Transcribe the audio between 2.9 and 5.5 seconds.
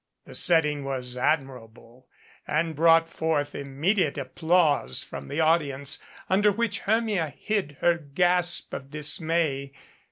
forth immediate applause from the